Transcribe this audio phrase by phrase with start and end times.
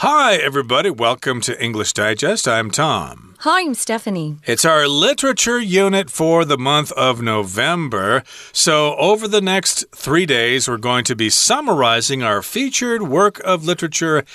[0.00, 0.90] Hi, everybody.
[0.90, 2.46] Welcome to English Digest.
[2.46, 3.34] I'm Tom.
[3.38, 4.36] Hi, I'm Stephanie.
[4.44, 8.22] It's our literature unit for the month of November.
[8.52, 13.64] So, over the next three days, we're going to be summarizing our featured work of
[13.64, 14.26] literature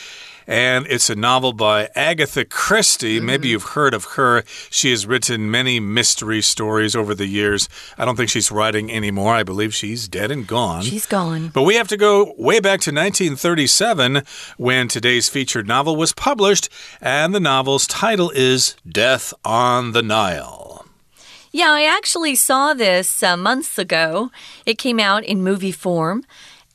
[0.48, 3.20] and it's a novel by Agatha Christie.
[3.20, 3.24] Mm.
[3.24, 4.44] Maybe you've heard of her.
[4.70, 7.70] She has written many mystery stories over the years.
[7.98, 9.34] I don't think she's writing anymore.
[9.34, 10.84] I believe she's dead and gone.
[10.84, 11.50] She's gone.
[11.50, 14.24] But we have to go way back to 1937
[14.58, 16.70] when today's featured novel was published,
[17.02, 20.86] and the novel's title is Death on the Nile.
[21.54, 24.32] Yeah, I actually saw this uh, months ago.
[24.66, 26.24] It came out in movie form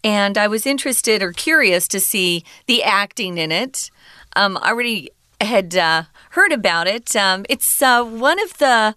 [0.03, 3.91] and I was interested or curious to see the acting in it.
[4.35, 5.11] Um, I already
[5.41, 7.15] had uh, heard about it.
[7.17, 8.95] Um, it's uh, one of the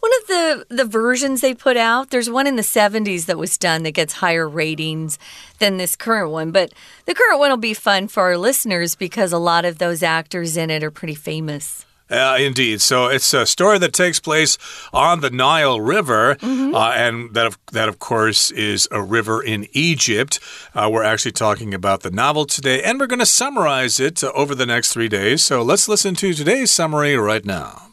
[0.00, 2.10] one of the the versions they put out.
[2.10, 5.18] There's one in the 70s that was done that gets higher ratings
[5.60, 6.72] than this current one, but
[7.06, 10.56] the current one will be fun for our listeners because a lot of those actors
[10.56, 11.86] in it are pretty famous.
[12.12, 12.82] Uh, indeed.
[12.82, 14.58] So it's a story that takes place
[14.92, 16.74] on the Nile River, mm -hmm.
[16.74, 20.38] uh, and that of, that of course is a river in Egypt.
[20.74, 24.30] Uh, we're actually talking about the novel today, and we're going to summarize it uh,
[24.34, 25.44] over the next three days.
[25.44, 27.92] So let's listen to today's summary right now.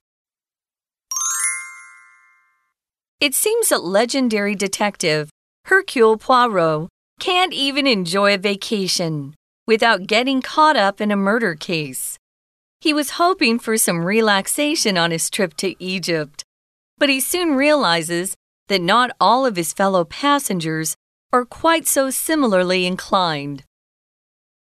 [3.22, 5.30] It seems that legendary detective
[5.68, 9.34] Hercule Poirot can't even enjoy a vacation
[9.66, 12.19] without getting caught up in a murder case.
[12.82, 16.44] He was hoping for some relaxation on his trip to Egypt,
[16.98, 18.36] but he soon realizes
[18.70, 20.96] that not all of his fellow passengers
[21.34, 23.64] are quite so similarly inclined.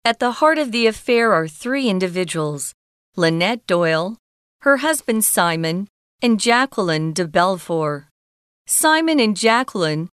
[0.05, 2.73] At the heart of the affair are three individuals
[3.17, 4.17] Lynette Doyle,
[4.61, 5.89] her husband Simon,
[6.23, 8.07] and Jacqueline de Bellefort.
[8.67, 10.09] Simon and Jacqueline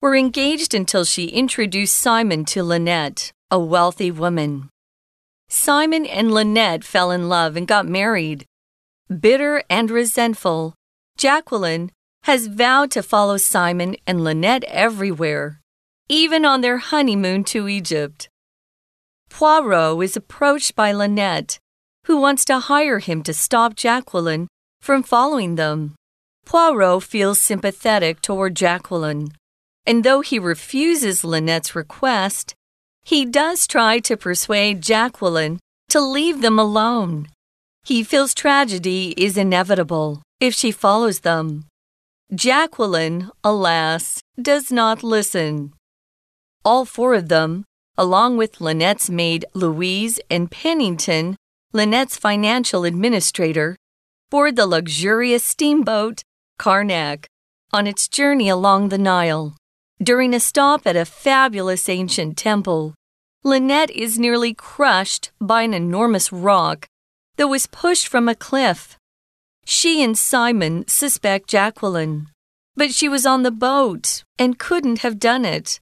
[0.00, 4.70] were engaged until she introduced Simon to Lynette, a wealthy woman.
[5.48, 8.44] Simon and Lynette fell in love and got married.
[9.08, 10.74] Bitter and resentful,
[11.16, 11.90] Jacqueline
[12.24, 15.60] has vowed to follow Simon and Lynette everywhere,
[16.08, 18.28] even on their honeymoon to Egypt.
[19.30, 21.58] Poirot is approached by Lynette,
[22.04, 24.48] who wants to hire him to stop Jacqueline
[24.80, 25.94] from following them.
[26.44, 29.28] Poirot feels sympathetic toward Jacqueline,
[29.86, 32.54] and though he refuses Lynette's request,
[33.08, 35.58] he does try to persuade Jacqueline
[35.88, 37.26] to leave them alone.
[37.82, 41.64] He feels tragedy is inevitable if she follows them.
[42.34, 45.72] Jacqueline, alas, does not listen.
[46.66, 47.64] All four of them,
[47.96, 51.36] along with Lynette's maid Louise and Pennington,
[51.72, 53.74] Lynette's financial administrator,
[54.28, 56.20] board the luxurious steamboat
[56.60, 57.24] Karnak
[57.72, 59.56] on its journey along the Nile.
[60.00, 62.94] During a stop at a fabulous ancient temple,
[63.44, 66.88] Lynette is nearly crushed by an enormous rock
[67.36, 68.98] that was pushed from a cliff.
[69.64, 72.28] She and Simon suspect Jacqueline,
[72.76, 75.78] but she was on the boat and couldn't have done it.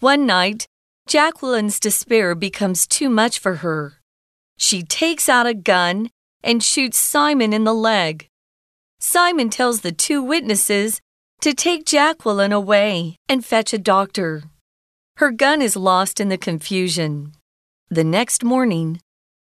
[0.00, 0.66] One night,
[1.06, 4.00] Jacqueline's despair becomes too much for her.
[4.56, 6.08] She takes out a gun
[6.42, 8.28] and shoots Simon in the leg.
[8.98, 11.00] Simon tells the two witnesses
[11.42, 14.44] to take Jacqueline away and fetch a doctor.
[15.20, 17.34] Her gun is lost in the confusion.
[17.90, 19.02] The next morning,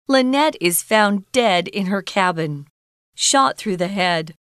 [0.07, 2.67] Lynette is found dead in her cabin,
[3.13, 4.35] shot through the head.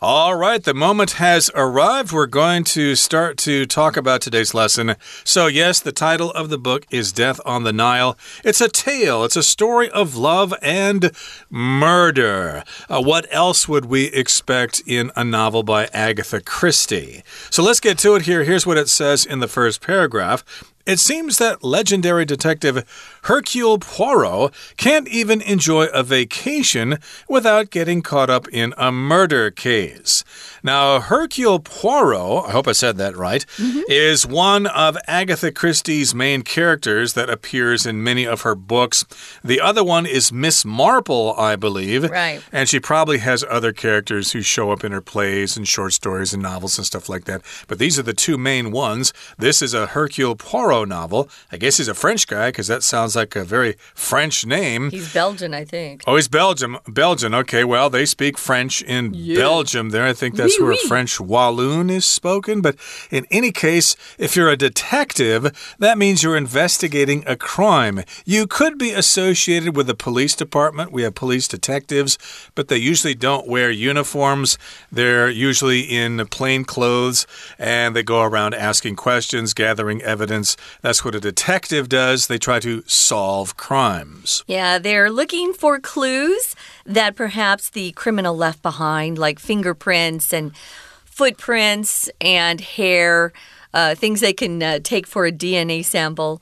[0.00, 2.12] All right, the moment has arrived.
[2.12, 4.94] We're going to start to talk about today's lesson.
[5.24, 8.16] So, yes, the title of the book is Death on the Nile.
[8.44, 11.10] It's a tale, it's a story of love and
[11.50, 12.62] murder.
[12.88, 17.24] Uh, what else would we expect in a novel by Agatha Christie?
[17.50, 18.44] So, let's get to it here.
[18.44, 20.44] Here's what it says in the first paragraph.
[20.88, 22.82] It seems that legendary detective
[23.24, 26.96] Hercule Poirot can't even enjoy a vacation
[27.28, 30.24] without getting caught up in a murder case.
[30.62, 33.82] Now, Hercule Poirot, I hope I said that right, mm -hmm.
[33.86, 39.04] is one of Agatha Christie's main characters that appears in many of her books.
[39.44, 42.04] The other one is Miss Marple, I believe.
[42.04, 42.40] Right.
[42.50, 46.32] And she probably has other characters who show up in her plays and short stories
[46.32, 47.42] and novels and stuff like that.
[47.66, 49.12] But these are the two main ones.
[49.38, 51.28] This is a Hercule Poirot novel.
[51.52, 54.90] I guess he's a French guy because that sounds like a very French name.
[54.90, 56.02] He's Belgian, I think.
[56.06, 56.78] Oh, he's Belgium.
[56.86, 57.34] Belgian.
[57.34, 59.36] Okay, well, they speak French in yeah.
[59.36, 60.04] Belgium there.
[60.04, 60.88] I think that's oui, where oui.
[60.88, 62.60] French Walloon is spoken.
[62.60, 62.76] But
[63.10, 68.02] in any case, if you're a detective, that means you're investigating a crime.
[68.24, 70.92] You could be associated with the police department.
[70.92, 72.18] We have police detectives,
[72.54, 74.58] but they usually don't wear uniforms.
[74.92, 77.26] They're usually in plain clothes
[77.58, 82.26] and they go around asking questions, gathering evidence That's what a detective does.
[82.26, 84.44] They try to solve crimes.
[84.46, 86.54] Yeah, they're looking for clues
[86.86, 90.56] that perhaps the criminal left behind, like fingerprints and
[91.04, 93.32] footprints and hair,
[93.74, 96.40] uh, things they can uh, take for a DNA sample.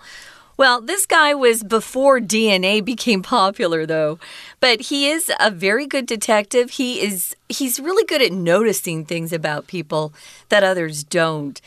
[0.58, 4.18] Well, this guy was before DNA became popular though.
[4.60, 6.70] But he is a very good detective.
[6.70, 10.12] He is he's really good at noticing things about people
[10.48, 11.60] that others don't.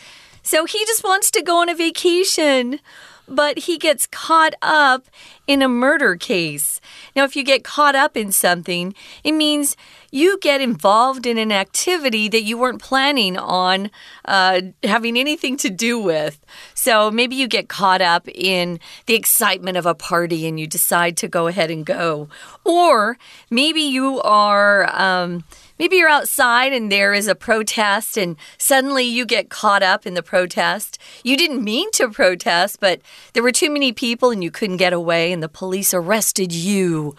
[0.50, 2.80] So he just wants to go on a vacation
[3.28, 5.06] but he gets caught up
[5.46, 6.82] in a murder case.
[7.16, 9.78] Now, if you get caught up in something, it means
[10.12, 13.92] you get involved in an activity that you weren't planning on
[14.26, 16.44] uh, having anything to do with.
[16.74, 21.18] So maybe you get caught up in the excitement of a party and you decide
[21.18, 22.30] to go ahead and go.
[22.64, 23.18] Or
[23.50, 24.90] maybe you are.
[25.00, 25.44] Um,
[25.80, 30.14] Maybe you're outside and there is a protest, and suddenly you get caught up in
[30.14, 31.00] the protest.
[31.24, 33.00] You didn't mean to protest, but
[33.32, 37.16] there were too many people and you couldn't get away, and the police arrested you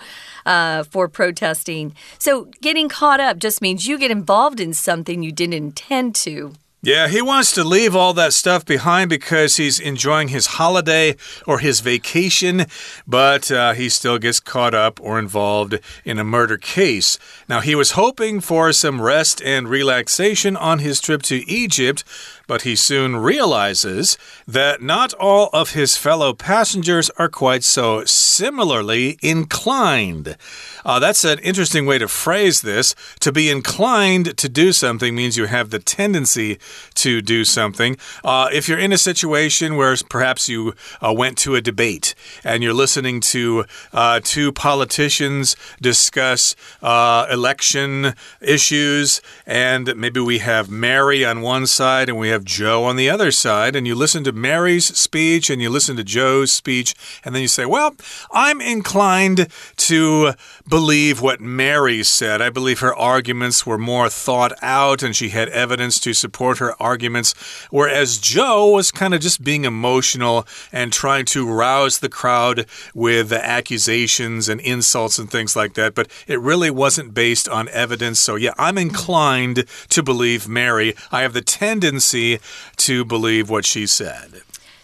[0.46, 1.94] uh, for protesting.
[2.18, 6.52] So getting caught up just means you get involved in something you didn't intend to.
[6.82, 11.14] Yeah, he wants to leave all that stuff behind because he's enjoying his holiday
[11.46, 12.64] or his vacation,
[13.06, 17.18] but uh, he still gets caught up or involved in a murder case.
[17.50, 22.02] Now, he was hoping for some rest and relaxation on his trip to Egypt,
[22.50, 29.20] but he soon realizes that not all of his fellow passengers are quite so similarly
[29.22, 30.36] inclined.
[30.84, 32.96] Uh, that's an interesting way to phrase this.
[33.20, 36.58] To be inclined to do something means you have the tendency
[36.94, 37.96] to do something.
[38.24, 42.64] Uh, if you're in a situation where perhaps you uh, went to a debate and
[42.64, 51.24] you're listening to uh, two politicians discuss uh, election issues, and maybe we have Mary
[51.24, 54.24] on one side and we have have Joe on the other side, and you listen
[54.24, 57.94] to Mary's speech and you listen to Joe's speech, and then you say, Well,
[58.32, 59.48] I'm inclined
[59.90, 60.34] to
[60.68, 62.40] believe what Mary said.
[62.40, 66.80] I believe her arguments were more thought out and she had evidence to support her
[66.80, 67.34] arguments,
[67.70, 73.32] whereas Joe was kind of just being emotional and trying to rouse the crowd with
[73.32, 75.96] accusations and insults and things like that.
[75.96, 78.20] But it really wasn't based on evidence.
[78.20, 80.94] So, yeah, I'm inclined to believe Mary.
[81.10, 82.38] I have the tendency
[82.76, 84.42] to believe what she said.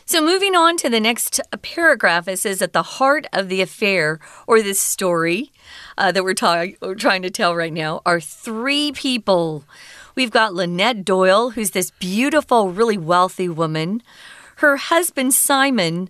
[0.09, 4.21] So, moving on to the next paragraph, it says, At the heart of the affair
[4.47, 5.51] or this story
[5.99, 6.37] uh, that we're,
[6.81, 9.65] we're trying to tell right now are three people.
[10.15, 14.01] We've got Lynette Doyle, who's this beautiful, really wealthy woman,
[14.59, 16.09] her husband, Simon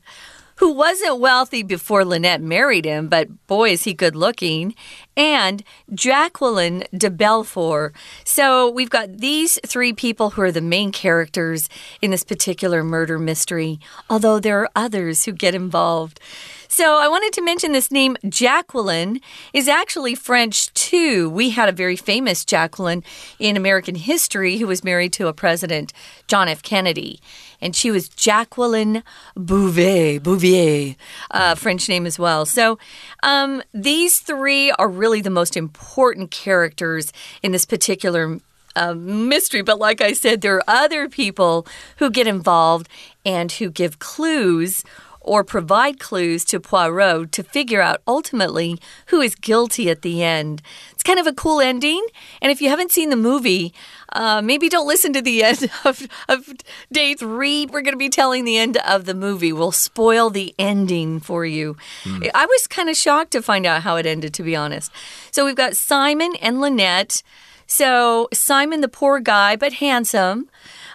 [0.57, 4.75] who wasn't wealthy before Lynette married him, but boy, is he good looking,
[5.17, 5.63] and
[5.95, 7.93] Jacqueline de Bellefort.
[8.25, 11.69] So we've got these three people who are the main characters
[12.03, 13.79] in this particular murder mystery,
[14.11, 16.21] although there are others who get involved.
[16.69, 19.21] So I wanted to mention this name, Jacqueline,
[19.53, 21.29] is actually French too.
[21.29, 23.03] We had a very famous Jacqueline
[23.39, 25.93] in American history who was married to a president,
[26.29, 26.63] John F.
[26.63, 27.21] Kennedy
[27.61, 29.03] and she was Jacqueline
[29.35, 30.95] Bouvier, Bouvier,
[31.31, 32.47] uh, French name as well.
[32.47, 32.79] So
[33.23, 37.13] um, these three are really the most important characters
[37.43, 38.39] in this particular
[38.75, 39.63] uh, mystery.
[39.63, 41.67] But like I said, there are other people
[41.97, 42.89] who get involved
[43.25, 44.85] and who give clues
[45.27, 50.63] or provide clues to Poirot to figure out ultimately who is guilty at the end.
[50.93, 52.05] It's kind of a cool ending.
[52.41, 53.75] And if you haven't seen the movie,
[54.13, 56.49] uh, maybe don't listen to the end of, of
[56.91, 57.67] day three.
[57.67, 59.53] We're going to be telling the end of the movie.
[59.53, 61.77] We'll spoil the ending for you.
[62.05, 62.31] Mm.
[62.35, 64.91] I was kind of shocked to find out how it ended, to be honest.
[65.33, 67.23] So we've got Simon and Lynette.
[67.67, 70.49] So Simon, the poor guy, but handsome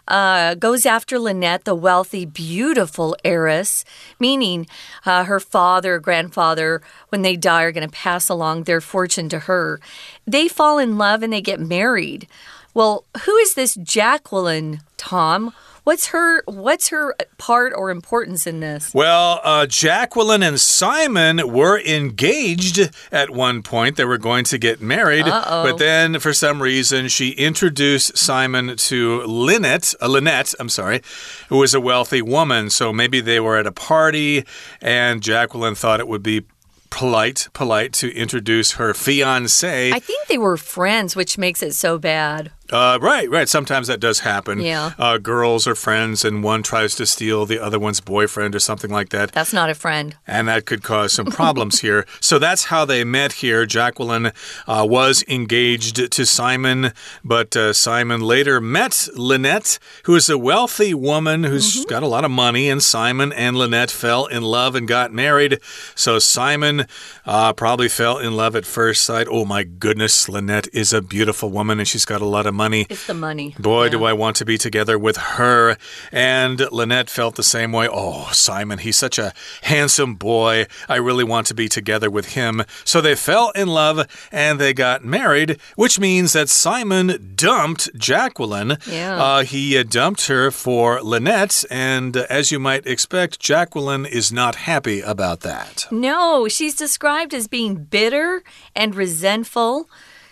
[0.08, 3.86] uh, goes after Lynette, the wealthy, beautiful heiress,
[4.20, 4.68] meaning
[5.06, 9.40] uh, her father, grandfather, when they die, are going to pass along their fortune to
[9.40, 9.80] her.
[10.26, 12.28] They fall in love and they get married.
[12.74, 15.54] Well, who is this Jacqueline, Tom?
[15.84, 18.94] What's her what's her part or importance in this?
[18.94, 23.98] Well, uh, Jacqueline and Simon were engaged at one point.
[23.98, 25.64] They were going to get married, uh -oh.
[25.64, 31.02] but then for some reason she introduced Simon to Lynette, uh, Lynette, I'm sorry,
[31.50, 32.70] who was a wealthy woman.
[32.70, 34.44] So maybe they were at a party
[34.82, 36.46] and Jacqueline thought it would be
[36.92, 39.92] polite, polite to introduce her fiance.
[39.92, 42.52] I think they were friends, which makes it so bad.
[42.72, 43.50] Uh, right, right.
[43.50, 44.62] Sometimes that does happen.
[44.62, 44.94] Yeah.
[44.98, 48.90] Uh, girls are friends, and one tries to steal the other one's boyfriend or something
[48.90, 49.34] like that.
[49.34, 50.16] That's not a friend.
[50.26, 52.06] And that could cause some problems here.
[52.22, 53.66] So that's how they met here.
[53.66, 54.32] Jacqueline
[54.68, 60.94] uh, was engaged to Simon, but uh, Simon later met Lynette, who is a wealthy
[60.94, 61.90] woman who's mm -hmm.
[61.90, 62.72] got a lot of money.
[62.72, 65.60] And Simon and Lynette fell in love and got married.
[65.96, 66.86] So Simon
[67.26, 69.28] uh, probably fell in love at first sight.
[69.30, 72.61] Oh my goodness, Lynette is a beautiful woman and she's got a lot of money.
[72.90, 73.56] It's the money.
[73.60, 73.92] Boy, yeah.
[73.92, 75.78] do I want to be together with her.
[76.12, 77.88] And Lynette felt the same way.
[77.92, 80.68] Oh, Simon, he's such a handsome boy.
[80.88, 82.64] I really want to be together with him.
[82.84, 88.78] So they fell in love and they got married, which means that Simon dumped Jacqueline.
[88.88, 89.22] Yeah.
[89.22, 91.66] Uh, he uh, dumped her for Lynette.
[91.70, 95.88] And uh, as you might expect, Jacqueline is not happy about that.
[95.92, 98.44] No, she's described as being bitter
[98.76, 99.90] and resentful.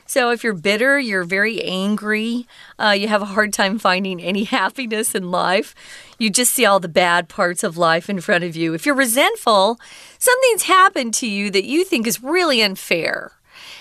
[0.09, 2.47] So, if you're bitter, you're very angry,
[2.79, 5.75] uh, you have a hard time finding any happiness in life,
[6.17, 8.73] you just see all the bad parts of life in front of you.
[8.73, 9.79] If you're resentful,
[10.17, 13.33] something's happened to you that you think is really unfair.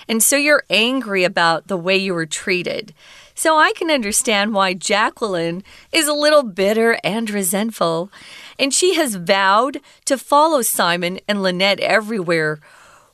[0.07, 2.93] And so you're angry about the way you were treated.
[3.33, 8.11] So I can understand why Jacqueline is a little bitter and resentful.
[8.59, 12.59] And she has vowed to follow Simon and Lynette everywhere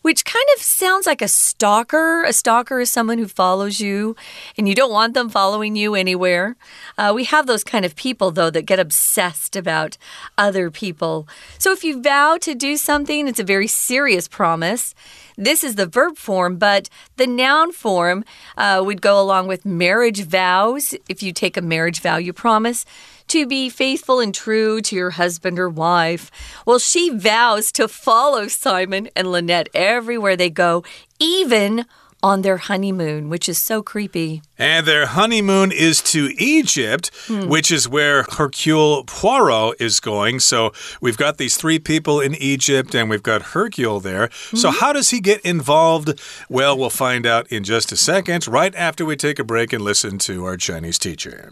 [0.06, 2.24] which kind of sounds like a stalker.
[2.26, 4.16] A stalker is someone who follows you
[4.56, 6.56] and you don't want them following you anywhere.
[6.96, 9.98] Uh, we have those kind of people, though, that get obsessed about
[10.38, 11.28] other people.
[11.58, 14.94] So if you vow to do something, it's a very serious promise.
[15.38, 18.24] This is the verb form, but the noun form
[18.58, 20.94] uh, would go along with marriage vows.
[21.10, 22.86] If you take a marriage vow, you promise
[23.28, 26.32] to be faithful and true to your husband or wife.
[26.66, 30.84] Well, she vows to follow Simon and Lynette everywhere they go,
[31.20, 31.86] even
[32.26, 34.42] on their honeymoon, which is so creepy.
[34.58, 37.48] And their honeymoon is to Egypt, hmm.
[37.48, 40.40] which is where Hercule Poirot is going.
[40.40, 44.30] So we've got these three people in Egypt and we've got Hercule there.
[44.30, 44.58] -hmm.
[44.58, 46.20] So, how does he get involved?
[46.50, 49.84] Well, we'll find out in just a second, right after we take a break and
[49.84, 51.52] listen to our Chinese teacher.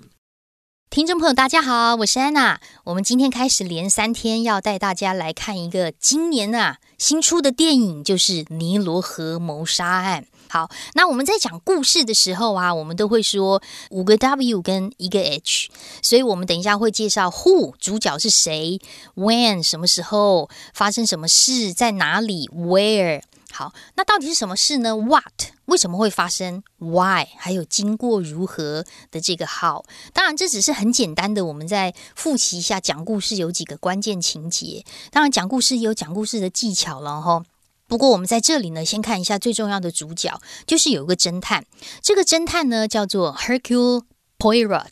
[0.93, 2.61] 听众朋友，大家好，我是安娜。
[2.83, 10.21] 我们今天开始连三天要带大家来看一个今年啊新出的电影，就是《尼罗河谋杀案》。
[10.47, 13.59] 好，那我们在讲故事的时候啊，我们都会说
[13.89, 15.71] 五个 W 跟一个 H，
[16.03, 18.79] 所以我们等一下会介绍 Who 主角是谁
[19.15, 23.23] ，When 什么时候发生什么事，在哪里，Where。
[23.53, 29.85] 好，那到底是什么事呢？What 为什么会发生？Why 还有经过如何的这个 How？
[30.11, 34.83] 当然，这只是很简单的，我们再复习一下讲故事有几个关键情节。
[35.11, 37.43] 当然，讲故事也有讲故事的技巧了哈。
[37.87, 41.63] 不过，我们在这里呢，先看一下最重要的主角，就是有一个侦探。
[42.01, 44.01] 这个侦探呢，叫做 Hercule
[44.39, 44.89] Poirot。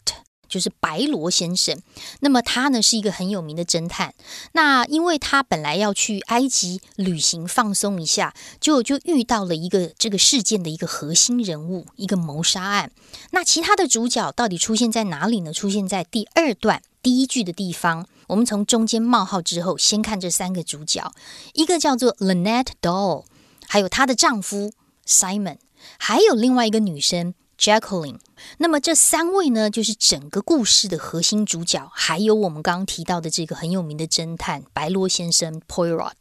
[0.52, 1.82] 就是白罗先生，
[2.20, 4.14] 那么他呢是一个很有名的侦探。
[4.52, 12.92] 那因为他本来要去埃及旅行放松一下，就就遇到了一个这个事件的一个核心人物，一个谋杀案。
[13.32, 15.54] 那其他的主角到底出现在哪里呢？
[15.54, 18.06] 出现在第二段第一句的地方。
[18.28, 21.14] 我们从中间冒号之后，先看这三个主角，
[21.54, 23.24] 一个叫做 Lynette Doll，
[23.68, 24.74] 还有她的丈夫
[25.08, 25.58] Simon，
[25.98, 27.34] 还有另外一个女生。
[27.62, 28.18] Jacqueline，
[28.58, 36.14] 那么这三位呢，就是整个故事的核心主角，还有我们刚刚提到的这个很有名的侦探白罗先生 Poirot。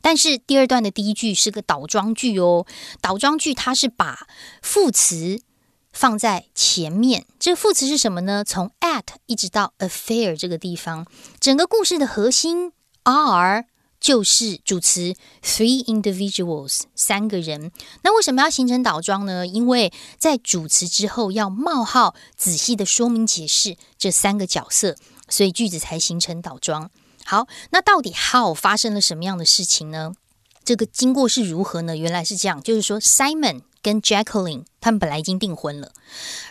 [0.00, 2.64] 但是第二段的第一句是个倒装句哦，
[3.02, 4.26] 倒装句它是把
[4.62, 5.42] 副词
[5.92, 7.26] 放在前面。
[7.38, 8.42] 这副词是什么呢？
[8.42, 11.04] 从 at 一直到 affair 这个地方，
[11.38, 12.72] 整个故事的核心
[13.04, 13.66] are。
[14.06, 17.72] 就是主词 three individuals 三个人，
[18.02, 19.44] 那为什么要形成倒装呢？
[19.44, 24.94] 因为在主词之后要冒号，仔细的说明解释这三个角色，
[25.28, 26.88] 所以句子才形成倒装。
[27.24, 30.12] 好，那到底 how 发生了什么样的事情呢？
[30.66, 31.96] 这个经过是如何呢？
[31.96, 33.62] 原来是这样，就是说 Simon。
[33.82, 35.92] 跟 Jacqueline 他们本来已经订婚了，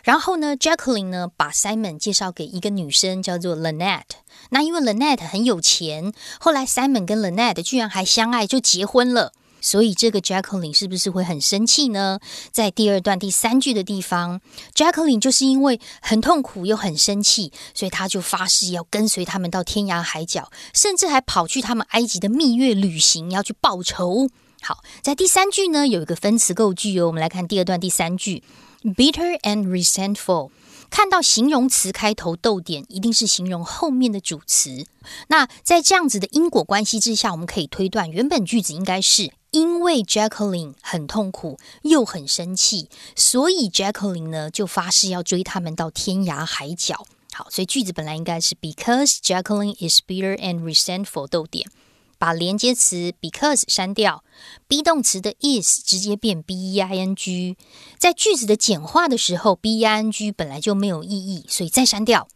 [0.03, 4.03] 然后呢，Jacqueline 呢把 Simon 介绍给一个女生叫做 Lynette。
[4.51, 9.33] 那因为 Lynette 很有钱，后来 Simon 跟 Lynette 居然还相爱，就结婚了。
[9.65, 12.19] 所以这个 Jacqueline 是不是会很生气呢？
[12.51, 14.39] 在第二段第三句的地方
[14.75, 24.29] ，Jacqueline 就是因为很痛苦又很生气，所以他就发誓要跟随他们到天涯海角，甚至还跑去他们埃及的蜜月旅行，要去报仇。
[24.61, 28.43] 好，在第三句呢有一个分词构句哦，我们来看第二段第三句
[28.83, 30.51] ，bitter and resentful。
[30.89, 34.85] 看到形容词开头逗点，一定是形容后面的主词。
[35.27, 47.05] 那在这样子的因果关系之下，我们可以推断，原本句子应该是因为 Jacqueline 很痛苦又很生气，所以 Jacqueline 呢就发誓要追他们到天涯海角。
[47.33, 51.69] 好，所以句子本来应该是 Because Jacqueline is bitter and resentful，逗点。
[52.18, 54.22] 把连接词 because 删掉，
[54.68, 57.56] be 动词的 is 直接变 b e i n g。
[57.96, 62.28] 在句子的简化的时候，b e i n g 本来就没有意义，所以再删掉。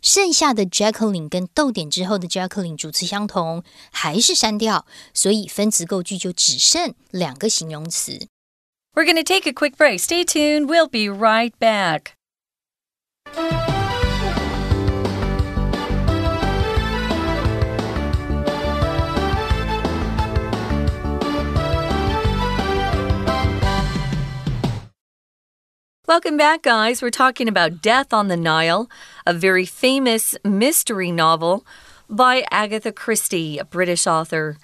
[0.00, 3.62] 剩下的 Jacqueline 跟逗点之后的 Jacqueline 主词相同，
[3.92, 8.26] 还是删掉，所以分词构句就只剩两个形容词。
[8.94, 10.00] We're going to take a quick break.
[10.00, 10.66] Stay tuned.
[10.66, 12.14] We'll be right back.
[26.07, 27.01] Welcome back, guys.
[27.01, 28.89] We're talking about Death on the Nile,
[29.25, 31.65] a very famous mystery novel
[32.09, 34.57] by Agatha Christie, a British author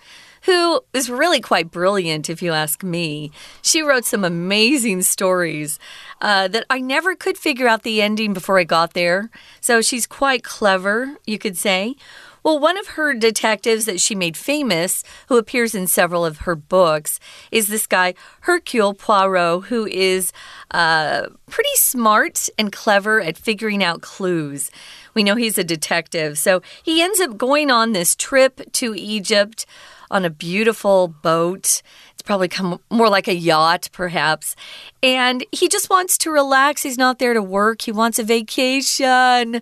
[0.43, 3.29] who is really quite brilliant, if you ask me.
[3.61, 5.79] She wrote some amazing stories
[6.21, 9.29] uh, that I never could figure out the ending before I got there.
[9.59, 11.95] So she's quite clever, you could say.
[12.43, 16.55] Well, one of her detectives that she made famous, who appears in several of her
[16.55, 17.19] books,
[17.51, 20.33] is this guy, Hercule Poirot, who is
[20.71, 24.69] uh, pretty smart and clever at figuring out clues.
[25.13, 26.37] We know he's a detective.
[26.37, 29.65] So he ends up going on this trip to Egypt
[30.11, 31.81] on a beautiful boat.
[32.11, 34.55] It's probably come more like a yacht, perhaps.
[35.01, 36.83] And he just wants to relax.
[36.83, 39.61] He's not there to work, he wants a vacation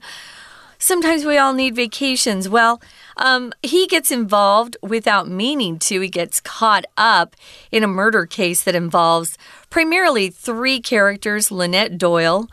[0.82, 2.50] sometimes we all need vacations.
[2.50, 2.82] Well,
[3.16, 6.02] um, he gets involved without meaning to.
[6.02, 7.36] He gets caught up
[7.72, 9.38] in a murder case that involves
[9.70, 12.50] primarily three characters Lynette Doyle,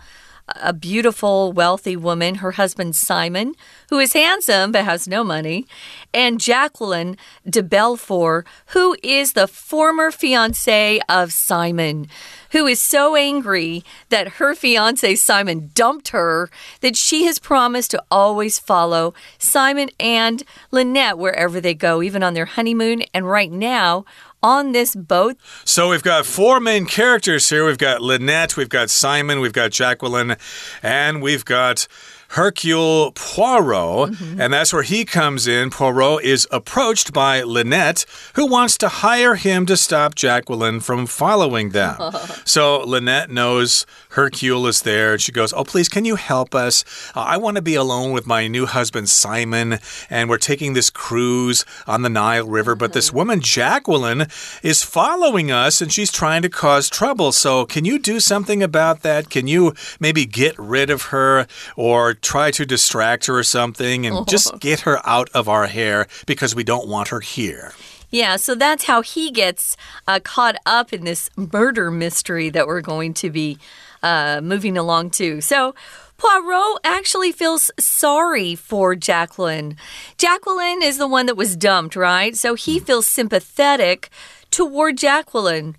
[0.57, 3.55] a beautiful, wealthy woman, her husband Simon,
[3.91, 5.67] who is handsome but has no money,
[6.13, 7.17] and Jacqueline
[7.49, 12.09] de Bellefort, who is the former fiance of Simon,
[12.53, 16.51] who is so angry that her fiance Simon dumped her
[16.81, 22.35] that she has promised to always follow Simon and Lynette wherever they go, even on
[22.35, 23.03] their honeymoon.
[23.13, 24.05] And right now,
[24.43, 25.37] on this boat.
[25.65, 27.67] So we've got four main characters here.
[27.67, 30.37] We've got Lynette, we've got Simon, we've got Jacqueline,
[30.83, 31.89] and we've got
[32.33, 34.41] Hercule Poirot, mm -hmm.
[34.41, 35.71] and that's where he comes in.
[35.71, 38.05] Poirot is approached by Lynette,
[38.35, 41.97] who wants to hire him to stop Jacqueline from following them.
[42.49, 46.85] so Lynette knows Hercule is there, and she goes, Oh, please, can you help us?
[47.15, 49.79] Uh, I want to be alone with my new husband, Simon,
[50.11, 52.75] and we're taking this cruise on the Nile River.
[52.75, 54.27] But this woman, Jacqueline,
[54.63, 57.33] is following us, and she's trying to cause trouble.
[57.33, 59.31] So, can you do something about that?
[59.31, 64.27] Can you maybe get rid of her or try to distract her or something and
[64.27, 67.73] just get her out of our hair because we don't want her here.
[68.11, 72.81] Yeah, so that's how he gets uh, caught up in this murder mystery that we're
[72.81, 73.59] going to be
[74.03, 75.41] uh, moving along to.
[75.41, 75.75] So,
[76.19, 79.77] Poirot actually feels sorry for Jacqueline.
[80.17, 82.37] Jacqueline is the one that was dumped, right?
[82.37, 82.85] So he hmm.
[82.85, 84.11] feels sympathetic
[84.51, 85.77] toward Jacqueline.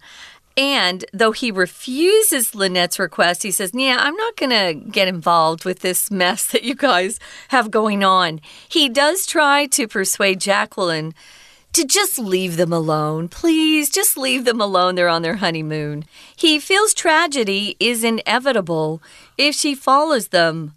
[0.56, 5.66] And though he refuses Lynette's request, he says, Yeah, I'm not going to get involved
[5.66, 8.40] with this mess that you guys have going on.
[8.68, 11.14] He does try to persuade Jacqueline
[11.74, 13.28] to just leave them alone.
[13.28, 14.96] Please, just leave them alone.
[14.96, 16.06] They're on their honeymoon.
[16.36, 19.02] He feels tragedy is inevitable
[19.38, 20.74] if she follows them.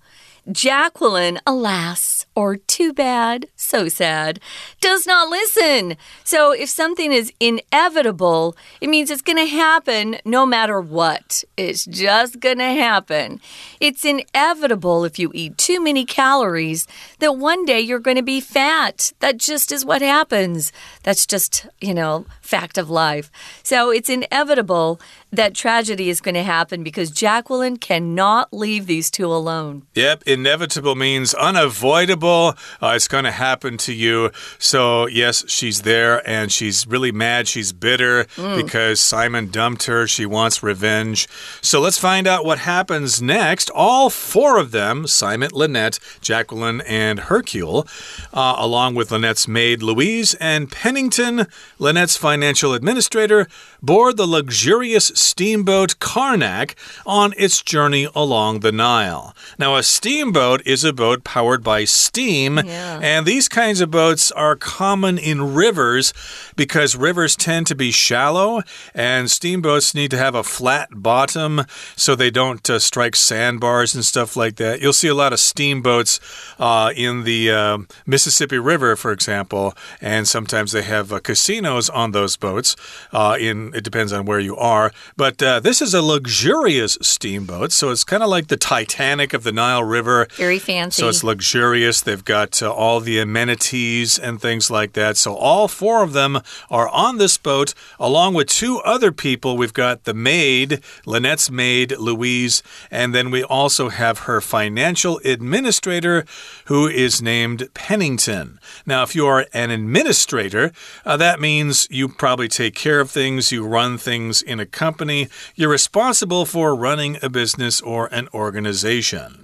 [0.50, 4.40] Jacqueline, alas, or too bad, so sad,
[4.80, 5.96] does not listen.
[6.24, 11.44] So if something is inevitable, it means it's going to happen no matter what.
[11.56, 13.40] It's just going to happen.
[13.80, 16.86] It's inevitable if you eat too many calories
[17.18, 19.12] that one day you're going to be fat.
[19.20, 20.72] That just is what happens.
[21.02, 23.30] That's just, you know, fact of life.
[23.62, 29.26] So it's inevitable that tragedy is going to happen because Jacqueline cannot leave these two
[29.26, 29.82] alone.
[29.94, 32.21] Yep, inevitable means unavoidable.
[32.22, 34.30] Uh, it's going to happen to you.
[34.58, 37.48] So, yes, she's there and she's really mad.
[37.48, 38.64] She's bitter mm.
[38.64, 40.06] because Simon dumped her.
[40.06, 41.28] She wants revenge.
[41.60, 43.70] So, let's find out what happens next.
[43.70, 47.86] All four of them Simon, Lynette, Jacqueline, and Hercule,
[48.32, 51.46] uh, along with Lynette's maid Louise and Pennington,
[51.78, 53.46] Lynette's financial administrator,
[53.82, 59.34] board the luxurious steamboat Karnak on its journey along the Nile.
[59.58, 62.58] Now, a steamboat is a boat powered by steam steam.
[62.58, 63.00] Yeah.
[63.02, 66.12] And these kinds of boats are common in rivers
[66.56, 68.60] because rivers tend to be shallow,
[68.94, 71.62] and steamboats need to have a flat bottom
[71.96, 74.82] so they don't uh, strike sandbars and stuff like that.
[74.82, 76.20] You'll see a lot of steamboats
[76.58, 82.10] uh, in the uh, Mississippi River, for example, and sometimes they have uh, casinos on
[82.12, 82.76] those boats.
[83.10, 87.72] Uh, in it depends on where you are, but uh, this is a luxurious steamboat,
[87.72, 90.28] so it's kind of like the Titanic of the Nile River.
[90.36, 91.00] Very fancy.
[91.00, 92.01] So it's luxurious.
[92.02, 95.16] They've got uh, all the amenities and things like that.
[95.16, 99.56] So all four of them are on this boat, along with two other people.
[99.56, 106.24] We've got the maid, Lynette's maid, Louise, and then we also have her financial administrator,
[106.66, 108.58] who is named Pennington.
[108.86, 110.72] Now, if you are an administrator,
[111.04, 115.28] uh, that means you probably take care of things, you run things in a company,
[115.54, 119.41] you're responsible for running a business or an organization.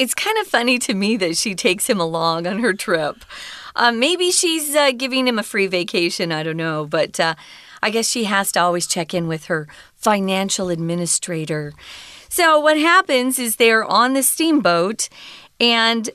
[0.00, 3.22] It's kind of funny to me that she takes him along on her trip.
[3.76, 6.32] Uh, maybe she's uh, giving him a free vacation.
[6.32, 6.86] I don't know.
[6.86, 7.34] But uh,
[7.82, 11.74] I guess she has to always check in with her financial administrator.
[12.30, 15.10] So, what happens is they're on the steamboat,
[15.60, 16.08] and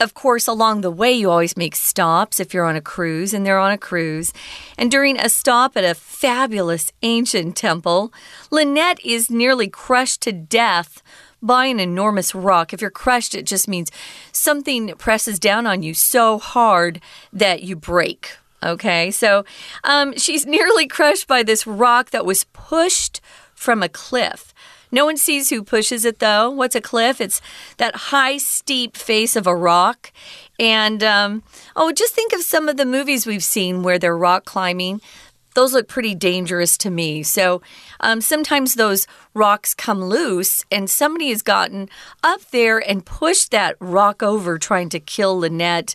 [0.00, 3.46] of course, along the way, you always make stops if you're on a cruise, and
[3.46, 4.32] they're on a cruise.
[4.76, 8.12] And during a stop at a fabulous ancient temple,
[8.50, 11.00] Lynette is nearly crushed to death
[11.42, 12.72] by an enormous rock.
[12.72, 13.90] If you're crushed, it just means
[14.32, 17.00] something presses down on you so hard
[17.32, 18.36] that you break.
[18.62, 19.44] Okay, so
[19.84, 23.20] um, she's nearly crushed by this rock that was pushed
[23.54, 24.52] from a cliff.
[24.92, 26.50] No one sees who pushes it, though.
[26.50, 27.20] What's a cliff?
[27.20, 27.40] It's
[27.76, 30.12] that high, steep face of a rock.
[30.58, 31.42] And, um,
[31.76, 35.00] oh, just think of some of the movies we've seen where they're rock climbing
[35.60, 37.22] those look pretty dangerous to me.
[37.22, 37.60] So
[38.00, 41.90] um, sometimes those rocks come loose, and somebody has gotten
[42.22, 45.94] up there and pushed that rock over trying to kill Lynette,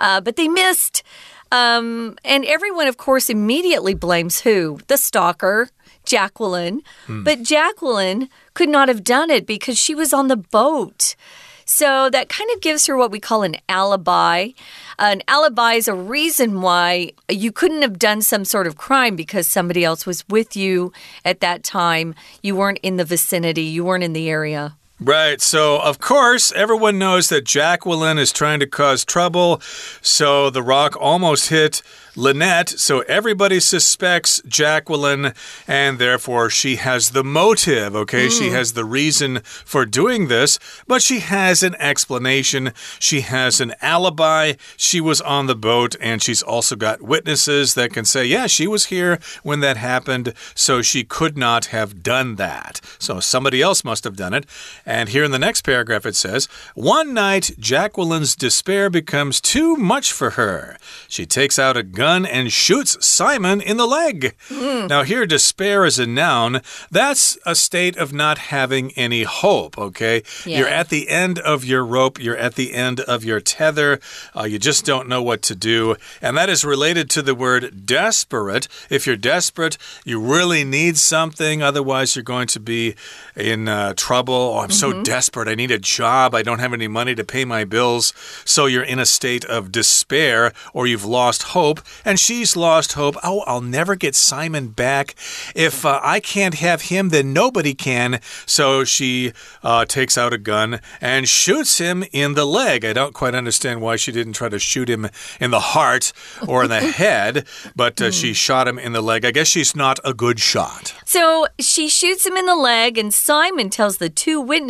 [0.00, 1.04] uh, but they missed.
[1.52, 4.80] Um, and everyone, of course, immediately blames who?
[4.88, 5.68] The stalker.
[6.04, 6.82] Jacqueline.
[7.24, 11.16] But Jacqueline could not have done it because she was on the boat.
[11.64, 14.50] So that kind of gives her what we call an alibi.
[14.98, 19.46] An alibi is a reason why you couldn't have done some sort of crime because
[19.46, 20.92] somebody else was with you
[21.24, 22.14] at that time.
[22.42, 24.76] You weren't in the vicinity, you weren't in the area.
[25.04, 25.38] Right.
[25.38, 29.60] So, of course, everyone knows that Jacqueline is trying to cause trouble.
[30.00, 31.82] So the rock almost hit
[32.16, 32.68] Lynette.
[32.68, 35.34] So everybody suspects Jacqueline,
[35.66, 38.28] and therefore she has the motive, okay?
[38.28, 38.54] She hmm.
[38.54, 42.72] has the reason for doing this, but she has an explanation.
[42.98, 44.54] She has an alibi.
[44.76, 48.66] She was on the boat, and she's also got witnesses that can say, yeah, she
[48.66, 52.80] was here when that happened, so she could not have done that.
[52.98, 54.46] So somebody else must have done it.
[54.86, 60.12] And here in the next paragraph it says, One night, Jacqueline's despair becomes too much
[60.12, 60.76] for her.
[61.08, 64.34] She takes out a gun and shoots Simon in the leg.
[64.50, 66.60] Now, here, despair is a noun.
[66.90, 70.22] That's a state of not having any hope, okay?
[70.44, 70.58] Yeah.
[70.58, 74.00] You're at the end of your rope, you're at the end of your tether,
[74.36, 75.96] uh, you just don't know what to do.
[76.22, 78.68] And that is related to the word desperate.
[78.90, 82.94] If you're desperate, you really need something, otherwise, you're going to be
[83.36, 84.34] in uh, trouble.
[84.34, 85.48] Oh, I'm so desperate.
[85.48, 86.34] I need a job.
[86.34, 88.12] I don't have any money to pay my bills.
[88.44, 91.80] So you're in a state of despair or you've lost hope.
[92.04, 93.16] And she's lost hope.
[93.22, 95.14] Oh, I'll never get Simon back.
[95.54, 98.20] If uh, I can't have him, then nobody can.
[98.46, 99.32] So she
[99.62, 102.84] uh, takes out a gun and shoots him in the leg.
[102.84, 105.08] I don't quite understand why she didn't try to shoot him
[105.40, 106.12] in the heart
[106.46, 109.24] or in the head, but uh, she shot him in the leg.
[109.24, 110.94] I guess she's not a good shot.
[111.04, 114.63] So she shoots him in the leg, and Simon tells the two witnesses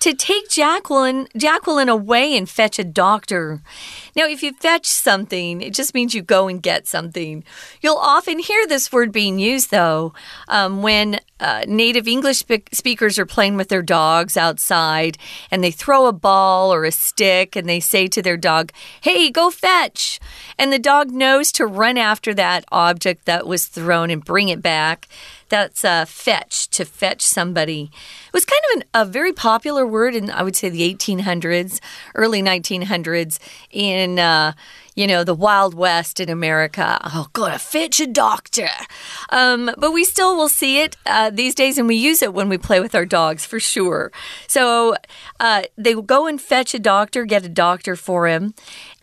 [0.00, 3.60] to take Jacqueline, Jacqueline away and fetch a doctor.
[4.16, 7.44] Now, if you fetch something, it just means you go and get something.
[7.80, 10.12] You'll often hear this word being used, though,
[10.48, 15.16] um, when uh, native English speakers are playing with their dogs outside
[15.50, 19.30] and they throw a ball or a stick and they say to their dog, Hey,
[19.30, 20.20] go fetch.
[20.58, 24.60] And the dog knows to run after that object that was thrown and bring it
[24.60, 25.08] back.
[25.48, 27.90] That's uh, fetch, to fetch somebody.
[28.28, 31.80] It was kind of an, a very popular word in, I would say, the 1800s,
[32.14, 34.52] early 1900s in, uh,
[34.94, 37.00] you know, the Wild West in America.
[37.04, 38.68] Oh, gotta fetch a doctor.
[39.30, 42.48] Um, but we still will see it uh, these days, and we use it when
[42.48, 44.12] we play with our dogs for sure.
[44.46, 44.96] So
[45.38, 48.54] uh, they will go and fetch a doctor, get a doctor for him.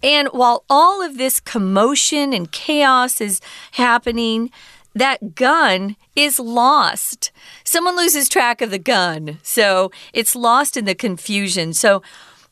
[0.04, 4.52] And while all of this commotion and chaos is happening,
[4.94, 7.32] that gun is lost.
[7.64, 11.74] Someone loses track of the gun, so it's lost in the confusion.
[11.74, 12.02] So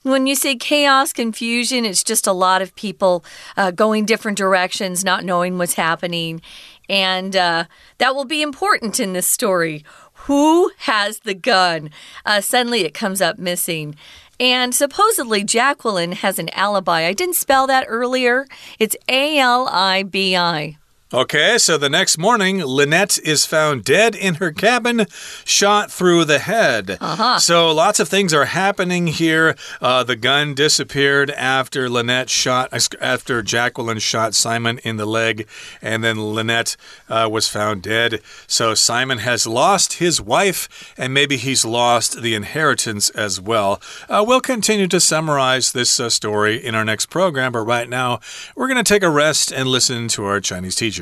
[0.06, 3.26] When you say chaos, confusion, it's just a lot of people
[3.58, 6.44] uh, going different directions, not knowing what's happening.
[6.88, 7.64] And uh,
[7.98, 9.84] that will be important in this story.
[10.28, 11.90] Who has the gun?
[12.24, 13.96] Uh, suddenly it comes up missing.
[14.40, 17.08] And supposedly Jacqueline has an alibi.
[17.08, 18.46] I didn't spell that earlier.
[18.78, 20.78] It's A L I B I.
[21.14, 25.06] Okay, so the next morning, Lynette is found dead in her cabin,
[25.44, 26.98] shot through the head.
[27.00, 27.40] Uh -huh.
[27.40, 29.56] So lots of things are happening here.
[29.80, 35.48] Uh, the gun disappeared after Lynette shot, after Jacqueline shot Simon in the leg,
[35.80, 36.76] and then Lynette
[37.08, 38.22] uh, was found dead.
[38.48, 43.80] So Simon has lost his wife, and maybe he's lost the inheritance as well.
[44.10, 48.20] Uh, we'll continue to summarize this uh, story in our next program, but right now,
[48.56, 50.95] we're going to take a rest and listen to our Chinese teacher.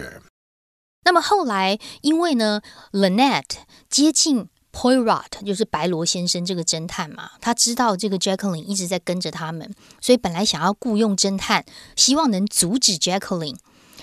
[1.05, 3.57] 那么后来，因为呢，Lynette
[3.89, 13.57] 接近 Poirot，就是白罗先生这个侦探嘛，他知道这个 Jacqueline 一直在跟着他们，所以本来想要雇佣侦探，希望能阻止 Jacqueline。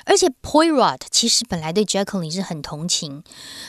[0.06, 3.22] 而且 Poirot 其实本来对 Jacqueline 是很同情。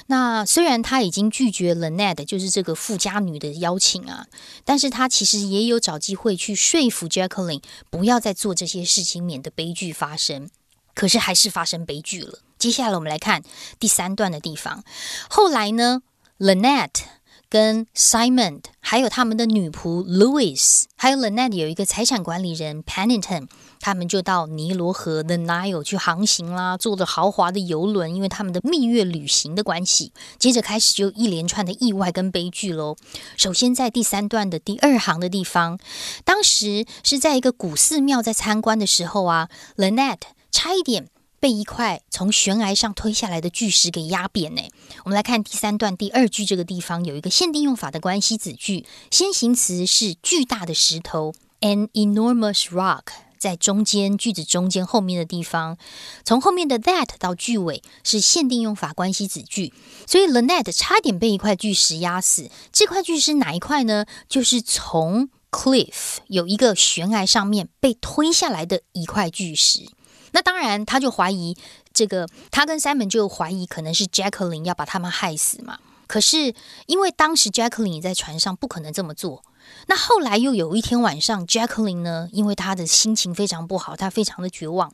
[0.08, 4.28] 那虽然他已经拒绝 Lenet，就是这个富家女的邀请啊，
[4.64, 10.50] 但是他其实也有找机会去说服 Jacqueline 不要再做这些事情，免得悲剧发生。
[10.94, 12.40] 可是还是发生悲剧了。
[12.58, 13.42] 接下来我们来看
[13.80, 14.84] 第三段的地方。
[15.30, 16.02] 后来呢
[16.38, 17.02] ，Lynette
[17.50, 23.48] 跟 Simon 还有他们的女仆 Louis，还有 Lynette 有一个财产管理人 Pennington，
[23.80, 30.14] 他们就到尼罗河的 Nile 去航行啦，坐着豪华的游轮，因为他们的蜜月旅行的关系。
[30.38, 32.96] 接着开始就一连串的意外跟悲剧喽。
[33.36, 35.80] 首先在第三段的第二行的地方，
[36.24, 40.20] 当时是在一个古寺庙在参观的时候啊，Lynette。
[40.52, 41.08] 差一点
[41.40, 44.62] 被一块从悬崖上推下来的巨石给压扁呢。
[45.06, 53.06] 我们来看第三段第二句，这个地方有一个限定用法的关系子句，先行词是巨大的石头，an enormous rock，
[53.40, 55.78] 在中间句子中间后面的地方，
[56.24, 59.74] 从后面的 that 到句尾是限定用法关系子句，
[60.06, 62.52] 所以 Lynette 差点被一块巨石压死。
[62.72, 64.06] 这块巨石哪一块呢？
[64.30, 69.90] 就是从 cliff 有一个悬崖上面被推下来的一块巨石。
[70.32, 71.56] 那当然，他就怀疑
[71.94, 75.78] 这个，他跟 Simon 就怀疑可能是 Jacqueline 要把他们害死嘛。
[76.08, 76.54] 可是
[76.88, 79.44] 因为当时 Jacqueline 在船上，不可能这么做。
[79.88, 84.92] 那后来又有一天晚上，Jacqueline 呢，因为他的心情非常不好，他非常的绝望。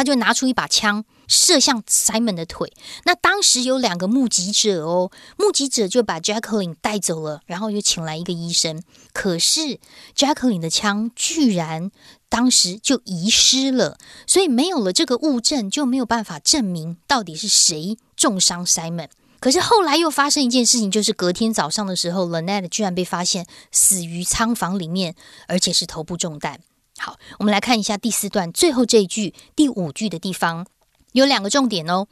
[0.00, 2.72] 他就拿出一把枪射向 Simon 的腿。
[3.04, 8.82] 那当时有两个目击者哦，目击者就把 Jacqueline 带走了，然后又请来一个医生。
[9.12, 9.78] 可是
[10.16, 11.90] Jacqueline 的枪居然
[12.30, 19.10] 当时就遗失了，所以没有了这个物证，就没有办法证明到底是谁重伤 Simon。
[19.38, 25.14] 可是后来又发生一件事情，就是隔天早上的时候，Lynette 居然被发现死于仓房里面，
[25.46, 26.60] 而且是头部中弹。
[27.02, 30.66] 好，我们来看一下第四段最后这一句第五句的地方，
[31.12, 32.06] 有两个重点哦。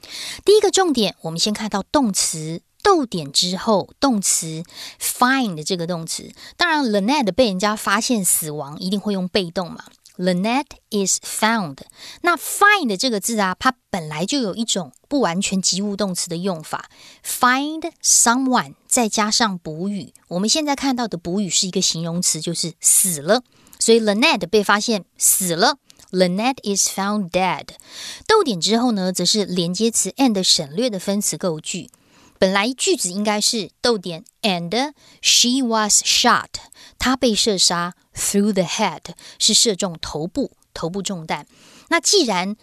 [0.47, 4.65] 第一个重点，我们先看到动词逗点之后，动词
[4.99, 6.33] find 这个动词。
[6.57, 9.85] 当然，Lynette 被人家发现死亡，一定会用被动嘛。
[10.17, 11.77] Lynette is found。
[12.23, 16.89] 那 find 这个字啊，它本来就有一种不完全及物动词的用法
[17.23, 20.15] ，find someone 再加上补语。
[20.29, 23.43] 我们现在看到的补语是一个形容词，就是死了。
[23.89, 25.79] 所以 Lenet 被发现死了
[26.11, 27.69] ，Lenet is found dead。
[28.27, 31.89] 逗点之后呢，则是连接词 and 省略的分词构句。
[32.39, 36.51] 本来句子应该是逗点 and she was shot，
[36.99, 39.01] 她被射杀 through the head，
[39.39, 41.47] 是射中头部，头部中弹。
[41.89, 42.57] 那既然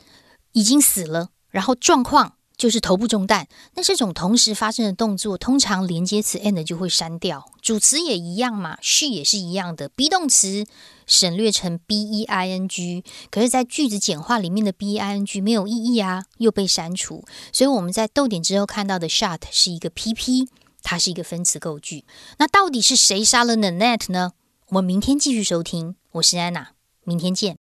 [0.51, 2.34] 已经死了，然后状况。
[2.57, 10.65] 就是头部中弹，那这种同时发生的动作，通常连接词 and 就会删掉，主词也一样嘛，she 也是一样的，be 动词
[11.05, 20.47] 省略成 b e i n g，可是，在句子简化里面的 b e i n g 没有意义啊，又被删除，所以我们在逗点之后看到的 shot 是一个 p p，
[20.81, 22.05] 它是一个分词构句。
[22.37, 24.31] 那到底是谁杀了 Nanette 呢？
[24.69, 26.69] 我们明天继续收听，我是安娜，
[27.03, 27.64] 明天见。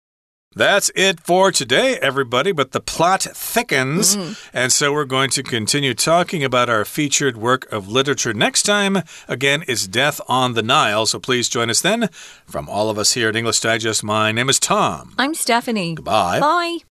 [0.55, 2.53] That's it for today, everybody.
[2.53, 4.17] But the plot thickens.
[4.17, 4.37] Mm -hmm.
[4.53, 9.03] And so we're going to continue talking about our featured work of literature next time.
[9.27, 11.07] Again, it's Death on the Nile.
[11.07, 12.09] So please join us then.
[12.51, 15.13] From all of us here at English Digest, my name is Tom.
[15.19, 15.95] I'm Stephanie.
[15.95, 16.41] Goodbye.
[16.41, 16.98] Bye.